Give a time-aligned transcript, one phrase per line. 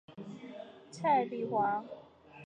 [0.89, 1.85] 蔡璧煌。